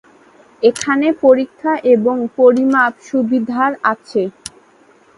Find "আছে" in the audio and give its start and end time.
3.91-4.21